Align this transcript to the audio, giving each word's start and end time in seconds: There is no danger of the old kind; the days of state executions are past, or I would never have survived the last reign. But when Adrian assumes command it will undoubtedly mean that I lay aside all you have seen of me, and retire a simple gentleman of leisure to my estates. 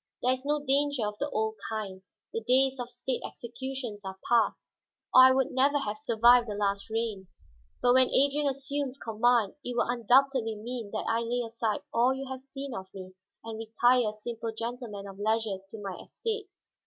There 0.23 0.33
is 0.33 0.43
no 0.43 0.65
danger 0.65 1.05
of 1.05 1.19
the 1.19 1.29
old 1.29 1.57
kind; 1.69 2.01
the 2.33 2.41
days 2.41 2.79
of 2.79 2.89
state 2.89 3.21
executions 3.23 4.03
are 4.03 4.17
past, 4.27 4.67
or 5.13 5.25
I 5.25 5.31
would 5.31 5.51
never 5.51 5.77
have 5.77 5.99
survived 5.99 6.49
the 6.49 6.55
last 6.55 6.89
reign. 6.89 7.27
But 7.83 7.93
when 7.93 8.09
Adrian 8.09 8.47
assumes 8.47 8.97
command 8.97 9.53
it 9.63 9.77
will 9.77 9.87
undoubtedly 9.87 10.55
mean 10.55 10.89
that 10.89 11.05
I 11.07 11.19
lay 11.19 11.45
aside 11.45 11.83
all 11.93 12.15
you 12.15 12.25
have 12.29 12.41
seen 12.41 12.73
of 12.73 12.91
me, 12.95 13.13
and 13.43 13.59
retire 13.59 14.09
a 14.09 14.13
simple 14.15 14.51
gentleman 14.51 15.05
of 15.07 15.19
leisure 15.19 15.59
to 15.69 15.77
my 15.83 16.01
estates. 16.03 16.65